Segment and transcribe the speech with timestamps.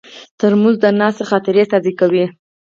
[0.39, 2.25] ترموز د ناستې خاطرې تازه کوي.